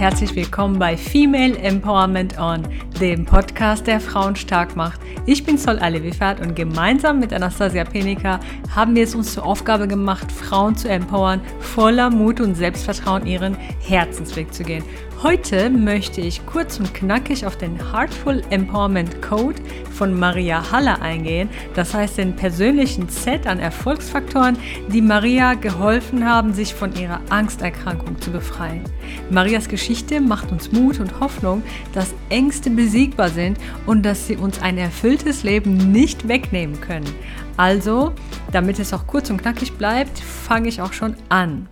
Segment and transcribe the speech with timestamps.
[0.00, 2.66] herzlich willkommen bei Female Empowerment On,
[3.00, 5.00] dem Podcast, der Frauen stark macht.
[5.24, 8.40] Ich bin Sol Alevifat und gemeinsam mit Anastasia Penica
[8.74, 13.56] haben wir es uns zur Aufgabe gemacht, Frauen zu empowern, voller Mut und Selbstvertrauen ihren
[13.80, 14.84] Herzensweg zu gehen.
[15.22, 19.60] Heute möchte ich kurz und knackig auf den Heartful Empowerment Code
[19.92, 21.50] von Maria Haller eingehen.
[21.74, 24.56] Das heißt den persönlichen Set an Erfolgsfaktoren,
[24.88, 28.82] die Maria geholfen haben, sich von ihrer Angsterkrankung zu befreien.
[29.28, 31.62] Marias Geschichte macht uns Mut und Hoffnung,
[31.92, 37.08] dass Ängste besiegbar sind und dass sie uns ein erfülltes Leben nicht wegnehmen können.
[37.56, 38.12] Also,
[38.50, 41.68] damit es auch kurz und knackig bleibt, fange ich auch schon an.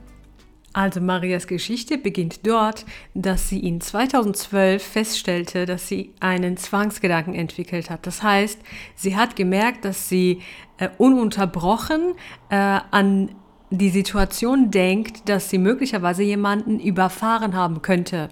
[0.72, 7.90] Also Marias Geschichte beginnt dort, dass sie in 2012 feststellte, dass sie einen Zwangsgedanken entwickelt
[7.90, 8.06] hat.
[8.06, 8.60] Das heißt,
[8.94, 10.42] sie hat gemerkt, dass sie
[10.76, 12.14] äh, ununterbrochen
[12.48, 13.30] äh, an
[13.70, 18.28] die Situation denkt, dass sie möglicherweise jemanden überfahren haben könnte.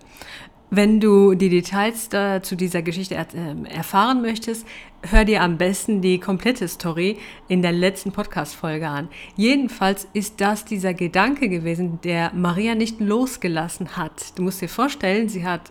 [0.70, 4.66] Wenn du die Details äh, zu dieser Geschichte er, äh, erfahren möchtest,
[5.02, 9.08] hör dir am besten die komplette Story in der letzten Podcast-Folge an.
[9.36, 14.36] Jedenfalls ist das dieser Gedanke gewesen, der Maria nicht losgelassen hat.
[14.36, 15.70] Du musst dir vorstellen, sie hat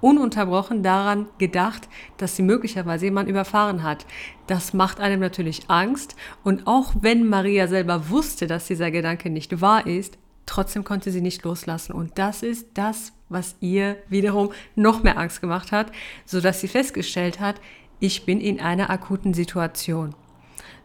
[0.00, 4.06] ununterbrochen daran gedacht, dass sie möglicherweise jemanden überfahren hat.
[4.46, 6.14] Das macht einem natürlich Angst.
[6.44, 11.20] Und auch wenn Maria selber wusste, dass dieser Gedanke nicht wahr ist, trotzdem konnte sie
[11.20, 11.92] nicht loslassen.
[11.92, 15.92] Und das ist das, was ihr wiederum noch mehr Angst gemacht hat,
[16.24, 17.60] sodass sie festgestellt hat,
[17.98, 20.14] ich bin in einer akuten Situation.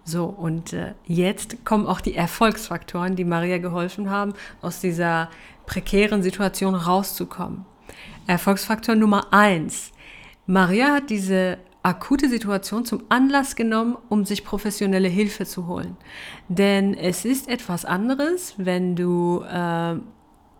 [0.03, 5.29] So, und äh, jetzt kommen auch die Erfolgsfaktoren, die Maria geholfen haben, aus dieser
[5.67, 7.65] prekären Situation rauszukommen.
[8.25, 9.91] Erfolgsfaktor Nummer eins.
[10.47, 15.97] Maria hat diese akute Situation zum Anlass genommen, um sich professionelle Hilfe zu holen.
[16.47, 19.95] Denn es ist etwas anderes, wenn du äh,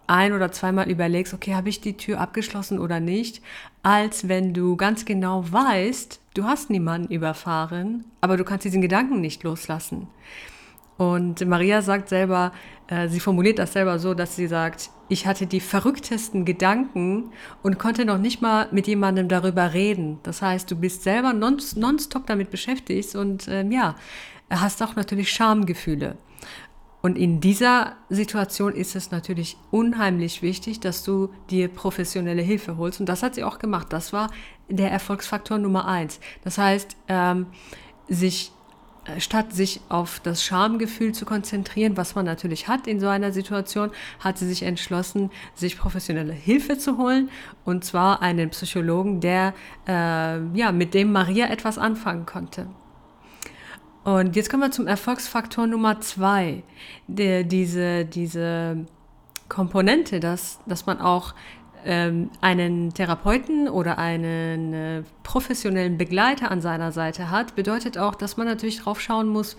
[0.08, 3.42] ein oder zweimal überlegst, okay, habe ich die Tür abgeschlossen oder nicht,
[3.84, 9.22] als wenn du ganz genau weißt, du hast niemanden überfahren, aber du kannst diesen Gedanken
[9.22, 10.08] nicht loslassen.
[11.02, 12.52] Und Maria sagt selber,
[12.86, 17.32] äh, sie formuliert das selber so, dass sie sagt, ich hatte die verrücktesten Gedanken
[17.64, 20.20] und konnte noch nicht mal mit jemandem darüber reden.
[20.22, 23.96] Das heißt, du bist selber nonstop damit beschäftigt und ähm, ja,
[24.52, 26.18] hast auch natürlich Schamgefühle.
[27.02, 33.00] Und in dieser Situation ist es natürlich unheimlich wichtig, dass du dir professionelle Hilfe holst.
[33.00, 33.88] Und das hat sie auch gemacht.
[33.90, 34.30] Das war
[34.70, 36.20] der Erfolgsfaktor Nummer eins.
[36.44, 37.48] Das heißt, ähm,
[38.08, 38.52] sich
[39.18, 43.92] statt sich auf das Schamgefühl zu konzentrieren, was man natürlich hat in so einer Situation,
[44.20, 47.30] hat sie sich entschlossen, sich professionelle Hilfe zu holen.
[47.66, 49.54] Und zwar einen Psychologen, der
[49.88, 52.68] äh, ja mit dem Maria etwas anfangen konnte.
[54.04, 56.64] Und jetzt kommen wir zum Erfolgsfaktor Nummer zwei.
[57.08, 58.86] Der, diese, diese
[59.48, 61.36] Komponente, dass, dass man auch
[62.42, 68.48] einen Therapeuten oder einen äh, professionellen Begleiter an seiner Seite hat, bedeutet auch, dass man
[68.48, 69.58] natürlich drauf schauen muss,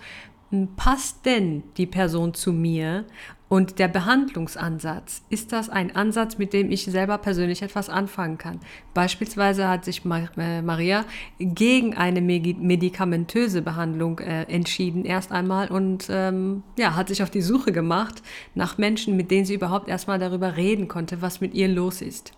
[0.75, 3.05] passt denn die Person zu mir
[3.53, 8.59] und der Behandlungsansatz, ist das ein Ansatz, mit dem ich selber persönlich etwas anfangen kann?
[8.95, 10.01] Beispielsweise hat sich
[10.37, 11.05] äh, Maria
[11.37, 17.43] gegen eine medikamentöse Behandlung äh, entschieden erst einmal und ähm, ja, hat sich auf die
[17.43, 18.23] Suche gemacht
[18.55, 22.31] nach Menschen, mit denen sie überhaupt erstmal darüber reden konnte, was mit ihr los ist.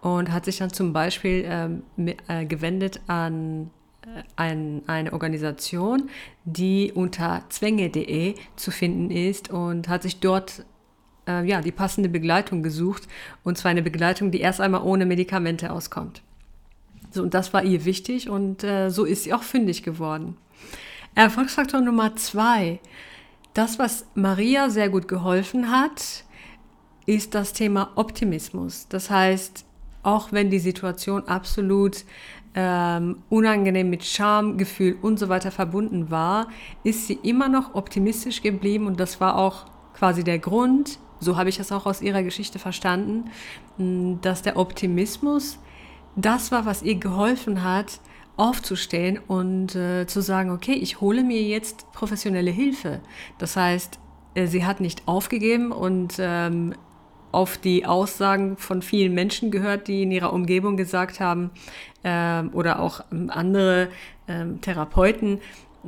[0.00, 1.82] Und hat sich dann zum Beispiel ähm,
[2.28, 3.68] äh, gewendet an
[4.36, 6.10] ein, eine Organisation,
[6.44, 10.64] die unter zwänge.de zu finden ist und hat sich dort
[11.26, 13.08] äh, ja, die passende Begleitung gesucht.
[13.44, 16.22] Und zwar eine Begleitung, die erst einmal ohne Medikamente auskommt.
[17.10, 20.36] So, und das war ihr wichtig und äh, so ist sie auch fündig geworden.
[21.14, 22.78] Erfolgsfaktor Nummer zwei.
[23.52, 26.24] Das, was Maria sehr gut geholfen hat,
[27.06, 28.86] ist das Thema Optimismus.
[28.88, 29.64] Das heißt,
[30.02, 32.04] auch wenn die Situation absolut
[32.54, 36.48] ähm, unangenehm mit Schamgefühl und so weiter verbunden war,
[36.82, 41.48] ist sie immer noch optimistisch geblieben und das war auch quasi der Grund, so habe
[41.48, 43.30] ich das auch aus ihrer Geschichte verstanden,
[44.22, 45.58] dass der Optimismus
[46.16, 48.00] das war, was ihr geholfen hat,
[48.36, 53.00] aufzustehen und äh, zu sagen, okay, ich hole mir jetzt professionelle Hilfe.
[53.38, 53.98] Das heißt,
[54.34, 56.74] äh, sie hat nicht aufgegeben und ähm,
[57.32, 61.50] auf die Aussagen von vielen Menschen gehört, die in ihrer Umgebung gesagt haben,
[62.02, 63.88] äh, oder auch ähm, andere
[64.26, 65.38] äh, Therapeuten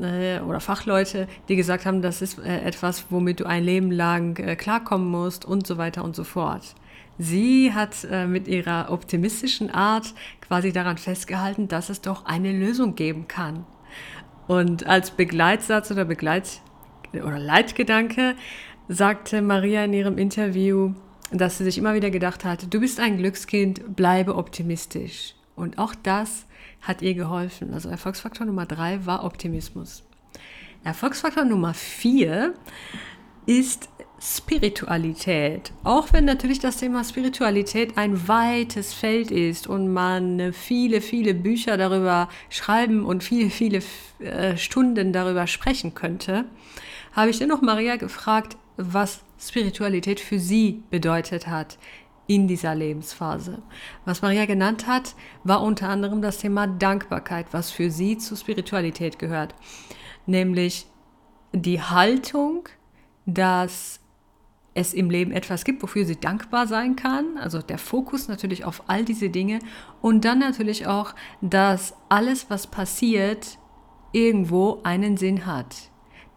[0.01, 4.39] äh, oder Fachleute, die gesagt haben, das ist äh, etwas, womit du ein Leben lang
[4.39, 6.75] äh, klarkommen musst und so weiter und so fort.
[7.19, 12.95] Sie hat äh, mit ihrer optimistischen Art quasi daran festgehalten, dass es doch eine Lösung
[12.95, 13.65] geben kann.
[14.49, 16.61] Und als Begleitsatz oder Begleit
[17.13, 18.35] oder Leitgedanke
[18.89, 20.95] sagte Maria in ihrem Interview,
[21.33, 25.35] dass sie sich immer wieder gedacht hat, du bist ein Glückskind, bleibe optimistisch.
[25.57, 26.47] Und auch das
[26.81, 27.73] hat ihr geholfen.
[27.73, 30.03] Also Erfolgsfaktor Nummer drei war Optimismus.
[30.85, 32.55] Erfolgsfaktor Nummer vier
[33.47, 33.89] ist
[34.21, 35.73] Spiritualität.
[35.83, 41.77] Auch wenn natürlich das Thema Spiritualität ein weites Feld ist und man viele, viele Bücher
[41.77, 43.81] darüber schreiben und viele, viele
[44.21, 46.45] äh, Stunden darüber sprechen könnte,
[47.13, 51.79] habe ich dennoch Maria gefragt, was Spiritualität für sie bedeutet hat
[52.27, 53.63] in dieser Lebensphase.
[54.05, 59.19] Was Maria genannt hat, war unter anderem das Thema Dankbarkeit, was für sie zur Spiritualität
[59.19, 59.55] gehört.
[60.27, 60.87] Nämlich
[61.53, 62.69] die Haltung,
[63.27, 64.01] dass
[64.75, 67.37] es im Leben etwas gibt, wofür sie dankbar sein kann.
[67.37, 69.59] Also der Fokus natürlich auf all diese Dinge.
[70.01, 73.59] Und dann natürlich auch, dass alles, was passiert,
[74.13, 75.92] irgendwo einen Sinn hat.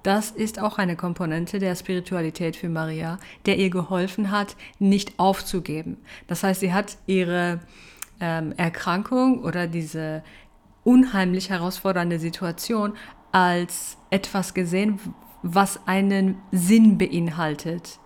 [0.06, 3.18] Das ist auch eine Komponente der Spiritualität für Maria,
[3.48, 5.98] der ihr geholfen hat, nicht aufzugeben.
[6.28, 7.60] Das heißt, sie hat ihre
[8.20, 10.24] ähm, Erkrankung oder diese
[10.84, 12.94] unheimlich herausfordernde Situation
[13.32, 15.00] als etwas gesehen,
[15.42, 17.98] was einen Sinn beinhaltet.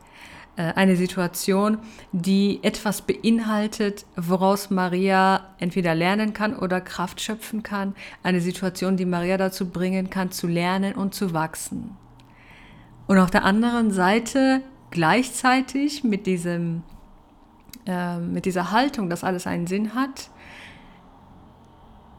[0.60, 1.78] Äh, eine Situation,
[2.12, 7.96] die etwas beinhaltet, woraus Maria entweder lernen kann oder Kraft schöpfen kann.
[8.24, 11.96] Eine Situation, die Maria dazu bringen kann, zu lernen und zu wachsen.
[13.08, 14.62] Und auf der anderen Seite
[14.92, 16.84] gleichzeitig mit, diesem,
[17.86, 20.30] äh, mit dieser Haltung, dass alles einen Sinn hat,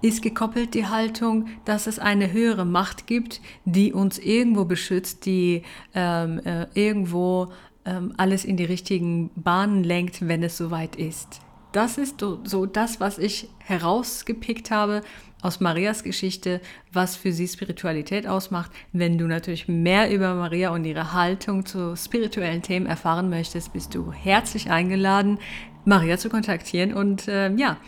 [0.03, 5.63] ist gekoppelt die Haltung, dass es eine höhere Macht gibt, die uns irgendwo beschützt, die
[5.95, 7.53] ähm, äh, irgendwo
[7.85, 11.41] ähm, alles in die richtigen Bahnen lenkt, wenn es soweit ist.
[11.73, 15.03] Das ist so, so das, was ich herausgepickt habe
[15.41, 16.61] aus Marias Geschichte,
[16.93, 18.71] was für sie Spiritualität ausmacht.
[18.93, 23.94] Wenn du natürlich mehr über Maria und ihre Haltung zu spirituellen Themen erfahren möchtest, bist
[23.94, 25.38] du herzlich eingeladen,
[25.85, 27.79] Maria zu kontaktieren und äh, ja,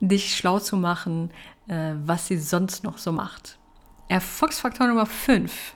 [0.00, 1.30] dich schlau zu machen,
[1.68, 3.58] äh, was sie sonst noch so macht.
[4.08, 5.74] Erfolgsfaktor Nummer 5.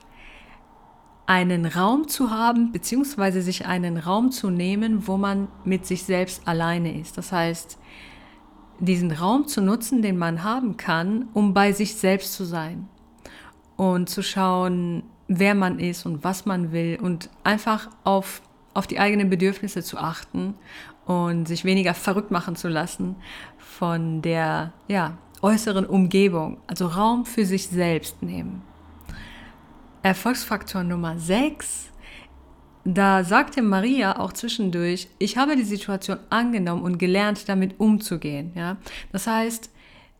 [1.27, 6.47] Einen Raum zu haben, beziehungsweise sich einen Raum zu nehmen, wo man mit sich selbst
[6.47, 7.17] alleine ist.
[7.17, 7.77] Das heißt,
[8.79, 12.87] diesen Raum zu nutzen, den man haben kann, um bei sich selbst zu sein
[13.75, 18.41] und zu schauen, wer man ist und was man will und einfach auf,
[18.73, 20.55] auf die eigenen Bedürfnisse zu achten
[21.05, 23.15] und sich weniger verrückt machen zu lassen
[23.57, 28.61] von der ja, äußeren Umgebung, also Raum für sich selbst nehmen.
[30.03, 31.89] Erfolgsfaktor Nummer 6.
[32.85, 38.53] Da sagte Maria auch zwischendurch, ich habe die Situation angenommen und gelernt, damit umzugehen.
[38.55, 38.77] Ja?
[39.11, 39.69] Das heißt,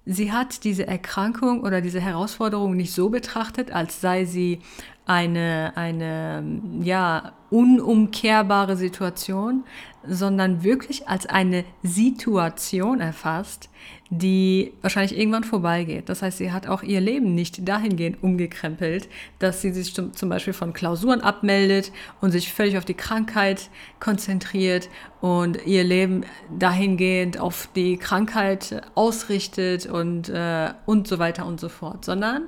[0.06, 4.59] sie hat diese Erkrankung oder diese Herausforderung nicht so betrachtet, als sei sie
[5.07, 6.44] eine, eine
[6.81, 9.63] ja, unumkehrbare Situation,
[10.06, 13.69] sondern wirklich als eine Situation erfasst,
[14.09, 16.09] die wahrscheinlich irgendwann vorbeigeht.
[16.09, 19.07] Das heißt, sie hat auch ihr Leben nicht dahingehend umgekrempelt,
[19.39, 23.69] dass sie sich zum Beispiel von Klausuren abmeldet und sich völlig auf die Krankheit
[24.01, 24.89] konzentriert
[25.21, 26.25] und ihr Leben
[26.57, 32.44] dahingehend auf die Krankheit ausrichtet und, äh, und so weiter und so fort, sondern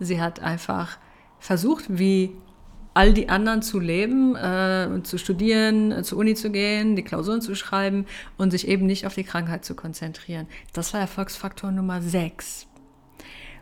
[0.00, 0.98] sie hat einfach
[1.38, 2.32] versucht, wie
[2.96, 7.42] all die anderen zu leben, äh, zu studieren, äh, zur Uni zu gehen, die Klausuren
[7.42, 8.06] zu schreiben
[8.38, 10.46] und sich eben nicht auf die Krankheit zu konzentrieren.
[10.72, 12.66] Das war Erfolgsfaktor Nummer 6.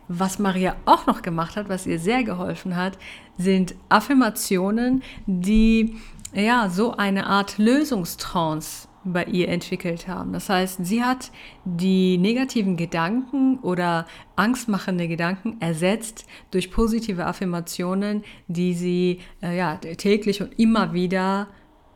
[0.07, 2.97] Was Maria auch noch gemacht hat, was ihr sehr geholfen hat,
[3.37, 5.97] sind Affirmationen, die
[6.33, 10.33] ja so eine Art Lösungstrance bei ihr entwickelt haben.
[10.33, 11.31] Das heißt, sie hat
[11.63, 20.41] die negativen Gedanken oder angstmachende Gedanken ersetzt durch positive Affirmationen, die sie äh, ja, täglich
[20.41, 21.47] und immer wieder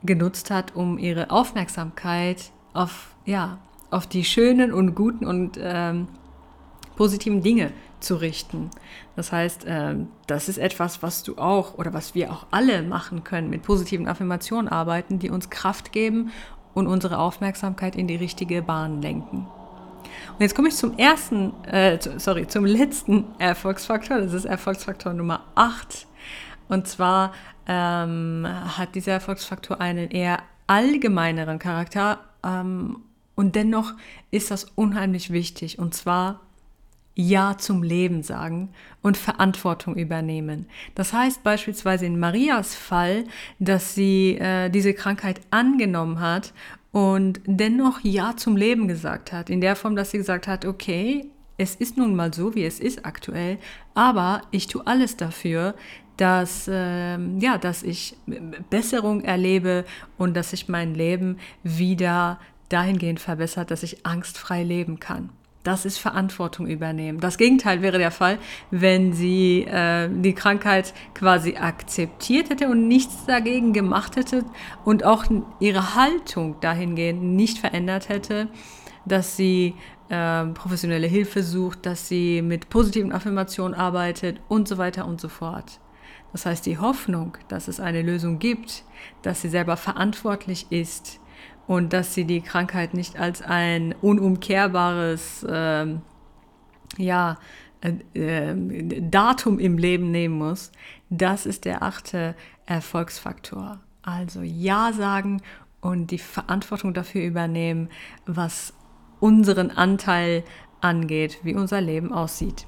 [0.03, 3.57] genutzt hat, um ihre Aufmerksamkeit auf, ja,
[3.89, 6.07] auf die schönen und guten und ähm,
[6.95, 8.69] positiven Dinge zu richten.
[9.15, 13.23] Das heißt, ähm, das ist etwas, was du auch oder was wir auch alle machen
[13.23, 16.31] können, mit positiven Affirmationen arbeiten, die uns Kraft geben
[16.79, 19.47] und unsere Aufmerksamkeit in die richtige Bahn lenken.
[20.33, 24.19] Und jetzt komme ich zum ersten, äh, sorry, zum letzten Erfolgsfaktor.
[24.19, 26.07] Das ist Erfolgsfaktor Nummer 8.
[26.69, 27.33] Und zwar
[27.67, 32.19] ähm, hat dieser Erfolgsfaktor einen eher allgemeineren Charakter.
[32.43, 33.01] Ähm,
[33.35, 33.93] und dennoch
[34.31, 35.77] ist das unheimlich wichtig.
[35.77, 36.39] Und zwar
[37.19, 38.69] ja zum Leben sagen
[39.01, 40.67] und Verantwortung übernehmen.
[40.95, 43.25] Das heißt beispielsweise in Marias Fall,
[43.59, 46.53] dass sie äh, diese Krankheit angenommen hat
[46.91, 49.49] und dennoch Ja zum Leben gesagt hat.
[49.49, 52.79] In der Form, dass sie gesagt hat, okay, es ist nun mal so, wie es
[52.79, 53.57] ist aktuell,
[53.93, 55.75] aber ich tue alles dafür,
[56.15, 58.15] dass, äh, ja, dass ich
[58.69, 59.83] Besserung erlebe
[60.17, 65.31] und dass sich mein Leben wieder dahingehend verbessert, dass ich angstfrei leben kann.
[65.69, 67.19] Das ist Verantwortung übernehmen.
[67.19, 68.39] Das Gegenteil wäre der Fall,
[68.71, 74.45] wenn sie äh, die Krankheit quasi akzeptiert hätte und nichts dagegen gemacht hätte
[74.83, 75.25] und auch
[75.59, 78.47] ihre Haltung dahingehend nicht verändert hätte,
[79.05, 79.75] dass sie
[80.09, 85.29] äh, professionelle Hilfe sucht, dass sie mit positiven Affirmationen arbeitet und so weiter und so
[85.29, 85.79] fort.
[86.31, 88.85] Das heißt, die Hoffnung, dass es eine Lösung gibt,
[89.21, 91.19] dass sie selber verantwortlich ist,
[91.69, 95.85] und dass sie die Krankheit nicht als ein unumkehrbares äh,
[96.97, 97.37] ja,
[97.81, 100.71] äh, äh, Datum im Leben nehmen muss,
[101.11, 102.33] das ist der achte
[102.65, 103.81] Erfolgsfaktor.
[104.01, 105.43] Also Ja sagen
[105.79, 107.89] und die Verantwortung dafür übernehmen,
[108.25, 108.73] was
[109.19, 110.43] unseren Anteil
[110.81, 112.65] angeht, wie unser Leben aussieht.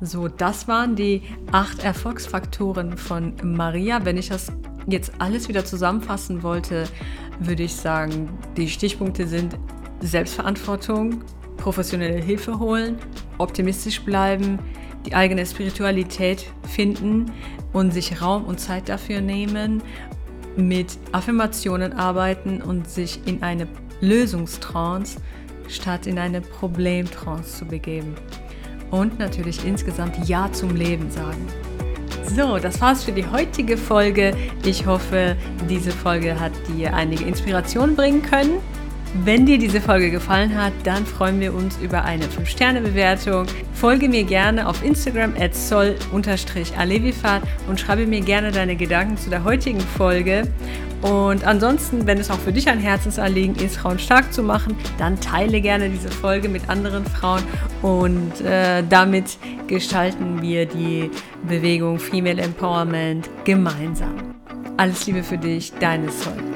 [0.00, 4.04] So, das waren die acht Erfolgsfaktoren von Maria.
[4.04, 4.50] Wenn ich das
[4.86, 6.84] jetzt alles wieder zusammenfassen wollte,
[7.40, 9.56] würde ich sagen, die Stichpunkte sind
[10.00, 11.22] Selbstverantwortung,
[11.56, 12.98] professionelle Hilfe holen,
[13.38, 14.58] optimistisch bleiben,
[15.06, 17.32] die eigene Spiritualität finden
[17.72, 19.82] und sich Raum und Zeit dafür nehmen,
[20.56, 23.66] mit Affirmationen arbeiten und sich in eine
[24.00, 25.18] Lösungstrance
[25.68, 28.14] statt in eine Problemtrance zu begeben.
[28.90, 31.46] Und natürlich insgesamt Ja zum Leben sagen.
[32.34, 34.34] So, das war's für die heutige Folge.
[34.64, 35.36] Ich hoffe,
[35.68, 38.60] diese Folge hat dir einige Inspirationen bringen können.
[39.14, 43.44] Wenn dir diese Folge gefallen hat, dann freuen wir uns über eine 5-Sterne-Bewertung.
[43.74, 49.44] Folge mir gerne auf Instagram at sol-alevifahrt und schreibe mir gerne deine Gedanken zu der
[49.44, 50.44] heutigen Folge.
[51.02, 55.20] Und ansonsten, wenn es auch für dich ein Herzensanliegen ist, Frauen stark zu machen, dann
[55.20, 57.42] teile gerne diese Folge mit anderen Frauen
[57.82, 61.10] und äh, damit gestalten wir die
[61.46, 64.14] Bewegung Female Empowerment gemeinsam.
[64.78, 66.51] Alles Liebe für dich, deine Sol.